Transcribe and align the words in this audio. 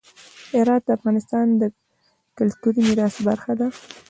هرات 0.57 0.83
د 0.87 0.89
افغانستان 0.97 1.45
د 1.61 1.63
کلتوري 2.37 2.81
میراث 2.87 3.15
برخه 3.27 3.53
ده. 3.59 3.67